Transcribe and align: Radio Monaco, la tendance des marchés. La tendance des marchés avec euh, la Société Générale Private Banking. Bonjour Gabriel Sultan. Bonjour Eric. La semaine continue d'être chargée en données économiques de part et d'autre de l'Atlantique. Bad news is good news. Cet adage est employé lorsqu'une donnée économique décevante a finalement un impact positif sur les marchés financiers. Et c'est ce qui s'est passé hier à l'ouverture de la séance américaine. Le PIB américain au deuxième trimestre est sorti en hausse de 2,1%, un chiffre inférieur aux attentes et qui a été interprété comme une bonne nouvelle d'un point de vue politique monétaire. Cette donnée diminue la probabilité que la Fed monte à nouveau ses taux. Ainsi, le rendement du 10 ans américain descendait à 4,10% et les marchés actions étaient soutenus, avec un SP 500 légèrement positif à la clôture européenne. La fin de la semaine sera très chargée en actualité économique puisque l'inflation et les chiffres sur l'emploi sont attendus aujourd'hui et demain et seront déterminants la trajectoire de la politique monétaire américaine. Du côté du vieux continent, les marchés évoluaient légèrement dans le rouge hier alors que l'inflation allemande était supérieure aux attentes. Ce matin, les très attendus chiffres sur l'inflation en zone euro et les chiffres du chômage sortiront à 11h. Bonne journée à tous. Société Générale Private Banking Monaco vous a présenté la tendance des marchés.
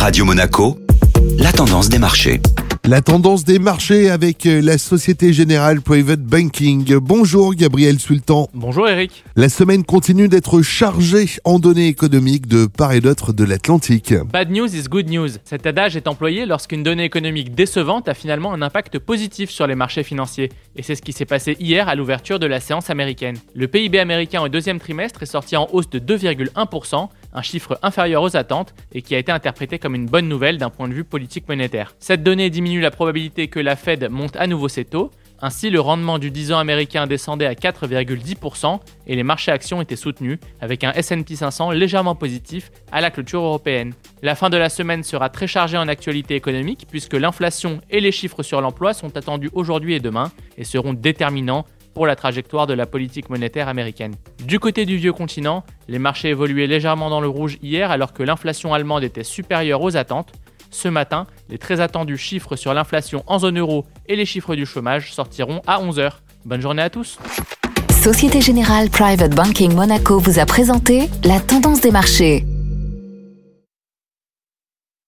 Radio 0.00 0.24
Monaco, 0.24 0.78
la 1.38 1.52
tendance 1.52 1.90
des 1.90 1.98
marchés. 1.98 2.40
La 2.86 3.02
tendance 3.02 3.44
des 3.44 3.58
marchés 3.58 4.08
avec 4.08 4.46
euh, 4.46 4.62
la 4.62 4.78
Société 4.78 5.34
Générale 5.34 5.82
Private 5.82 6.22
Banking. 6.22 6.96
Bonjour 6.96 7.54
Gabriel 7.54 8.00
Sultan. 8.00 8.48
Bonjour 8.54 8.88
Eric. 8.88 9.22
La 9.36 9.50
semaine 9.50 9.84
continue 9.84 10.28
d'être 10.28 10.62
chargée 10.62 11.26
en 11.44 11.58
données 11.58 11.88
économiques 11.88 12.46
de 12.46 12.64
part 12.64 12.94
et 12.94 13.00
d'autre 13.00 13.34
de 13.34 13.44
l'Atlantique. 13.44 14.14
Bad 14.32 14.50
news 14.50 14.74
is 14.74 14.84
good 14.84 15.10
news. 15.10 15.28
Cet 15.44 15.66
adage 15.66 15.96
est 15.96 16.08
employé 16.08 16.46
lorsqu'une 16.46 16.82
donnée 16.82 17.04
économique 17.04 17.54
décevante 17.54 18.08
a 18.08 18.14
finalement 18.14 18.54
un 18.54 18.62
impact 18.62 18.98
positif 18.98 19.50
sur 19.50 19.66
les 19.66 19.74
marchés 19.74 20.02
financiers. 20.02 20.48
Et 20.76 20.82
c'est 20.82 20.94
ce 20.94 21.02
qui 21.02 21.12
s'est 21.12 21.26
passé 21.26 21.58
hier 21.60 21.90
à 21.90 21.94
l'ouverture 21.94 22.38
de 22.38 22.46
la 22.46 22.60
séance 22.60 22.88
américaine. 22.88 23.36
Le 23.54 23.68
PIB 23.68 23.98
américain 23.98 24.40
au 24.40 24.48
deuxième 24.48 24.80
trimestre 24.80 25.22
est 25.22 25.26
sorti 25.26 25.58
en 25.58 25.68
hausse 25.70 25.90
de 25.90 25.98
2,1%, 25.98 27.08
un 27.32 27.42
chiffre 27.42 27.78
inférieur 27.82 28.22
aux 28.22 28.36
attentes 28.36 28.74
et 28.92 29.02
qui 29.02 29.14
a 29.14 29.18
été 29.18 29.32
interprété 29.32 29.78
comme 29.78 29.94
une 29.94 30.06
bonne 30.06 30.28
nouvelle 30.28 30.58
d'un 30.58 30.70
point 30.70 30.88
de 30.88 30.94
vue 30.94 31.04
politique 31.04 31.48
monétaire. 31.48 31.94
Cette 31.98 32.22
donnée 32.22 32.50
diminue 32.50 32.80
la 32.80 32.90
probabilité 32.90 33.48
que 33.48 33.60
la 33.60 33.76
Fed 33.76 34.08
monte 34.10 34.36
à 34.36 34.46
nouveau 34.46 34.68
ses 34.68 34.84
taux. 34.84 35.10
Ainsi, 35.42 35.70
le 35.70 35.80
rendement 35.80 36.18
du 36.18 36.30
10 36.30 36.52
ans 36.52 36.58
américain 36.58 37.06
descendait 37.06 37.46
à 37.46 37.54
4,10% 37.54 38.78
et 39.06 39.16
les 39.16 39.22
marchés 39.22 39.50
actions 39.50 39.80
étaient 39.80 39.96
soutenus, 39.96 40.38
avec 40.60 40.84
un 40.84 40.92
SP 40.92 41.32
500 41.32 41.70
légèrement 41.70 42.14
positif 42.14 42.70
à 42.92 43.00
la 43.00 43.10
clôture 43.10 43.40
européenne. 43.40 43.94
La 44.22 44.34
fin 44.34 44.50
de 44.50 44.58
la 44.58 44.68
semaine 44.68 45.02
sera 45.02 45.30
très 45.30 45.46
chargée 45.46 45.78
en 45.78 45.88
actualité 45.88 46.34
économique 46.34 46.86
puisque 46.90 47.14
l'inflation 47.14 47.80
et 47.88 48.00
les 48.00 48.12
chiffres 48.12 48.42
sur 48.42 48.60
l'emploi 48.60 48.92
sont 48.92 49.16
attendus 49.16 49.48
aujourd'hui 49.54 49.94
et 49.94 50.00
demain 50.00 50.30
et 50.58 50.64
seront 50.64 50.92
déterminants 50.92 51.64
la 52.06 52.16
trajectoire 52.16 52.66
de 52.66 52.74
la 52.74 52.86
politique 52.86 53.30
monétaire 53.30 53.68
américaine. 53.68 54.14
Du 54.44 54.58
côté 54.58 54.86
du 54.86 54.96
vieux 54.96 55.12
continent, 55.12 55.64
les 55.88 55.98
marchés 55.98 56.28
évoluaient 56.28 56.66
légèrement 56.66 57.10
dans 57.10 57.20
le 57.20 57.28
rouge 57.28 57.58
hier 57.62 57.90
alors 57.90 58.12
que 58.12 58.22
l'inflation 58.22 58.74
allemande 58.74 59.04
était 59.04 59.24
supérieure 59.24 59.82
aux 59.82 59.96
attentes. 59.96 60.32
Ce 60.70 60.88
matin, 60.88 61.26
les 61.48 61.58
très 61.58 61.80
attendus 61.80 62.16
chiffres 62.16 62.56
sur 62.56 62.74
l'inflation 62.74 63.24
en 63.26 63.38
zone 63.38 63.58
euro 63.58 63.84
et 64.06 64.16
les 64.16 64.26
chiffres 64.26 64.54
du 64.54 64.66
chômage 64.66 65.12
sortiront 65.12 65.62
à 65.66 65.80
11h. 65.80 66.12
Bonne 66.44 66.60
journée 66.60 66.82
à 66.82 66.90
tous. 66.90 67.18
Société 68.02 68.40
Générale 68.40 68.88
Private 68.88 69.34
Banking 69.34 69.74
Monaco 69.74 70.18
vous 70.18 70.38
a 70.38 70.46
présenté 70.46 71.10
la 71.24 71.38
tendance 71.38 71.82
des 71.82 71.90
marchés. 71.90 72.46